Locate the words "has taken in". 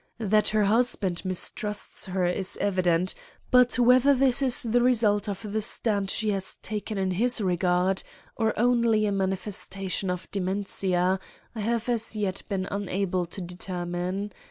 6.31-7.11